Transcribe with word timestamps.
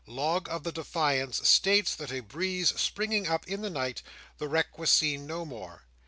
Log 0.07 0.49
of 0.49 0.63
the 0.63 0.71
Defiance 0.71 1.47
states, 1.47 1.93
that 1.93 2.11
a 2.11 2.21
breeze 2.21 2.69
springing 2.81 3.27
up 3.27 3.47
in 3.47 3.61
the 3.61 3.69
night, 3.69 4.01
the 4.39 4.47
wreck 4.47 4.79
was 4.79 4.89
seen 4.89 5.27
no 5.27 5.45
more. 5.45 5.83